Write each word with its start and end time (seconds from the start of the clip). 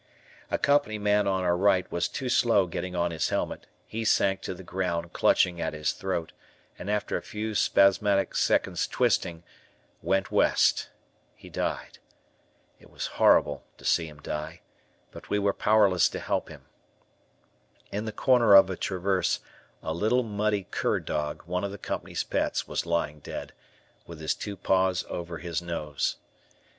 A 0.49 0.57
company 0.57 0.97
man 0.97 1.27
on 1.27 1.43
our 1.43 1.55
right 1.55 1.85
was 1.91 2.07
too 2.07 2.27
slow 2.27 2.63
in 2.63 2.71
getting 2.71 2.95
on 2.95 3.11
his 3.11 3.29
helmet; 3.29 3.67
he 3.85 4.03
sank 4.03 4.41
to 4.41 4.55
the 4.55 4.63
ground, 4.63 5.13
clutching 5.13 5.61
at 5.61 5.73
his 5.75 5.91
throat, 5.91 6.31
and 6.79 6.89
after 6.89 7.17
a 7.17 7.21
few 7.21 7.53
spasmodic 7.53 8.33
twisting, 8.89 9.43
went 10.01 10.31
West 10.31 10.89
(died). 11.51 11.99
It 12.79 12.89
was 12.89 13.05
horrible 13.21 13.63
to 13.77 13.85
see 13.85 14.07
him 14.07 14.17
die, 14.23 14.61
but 15.11 15.29
we 15.29 15.37
were 15.37 15.53
powerless 15.53 16.09
to 16.09 16.19
help 16.19 16.49
him. 16.49 16.65
In 17.91 18.05
the 18.05 18.11
corner 18.11 18.55
of 18.55 18.71
a 18.71 18.75
traverse, 18.75 19.39
a 19.83 19.93
little, 19.93 20.23
muddy 20.23 20.63
cur 20.71 20.99
dog, 20.99 21.43
one 21.43 21.63
of 21.63 21.69
the 21.69 21.77
company's 21.77 22.23
pets, 22.23 22.67
was 22.67 22.87
lying 22.87 23.19
dead, 23.19 23.53
with 24.07 24.19
his 24.19 24.33
two 24.33 24.57
paws 24.57 25.05
over 25.09 25.37
his 25.37 25.61
nose. 25.61 26.17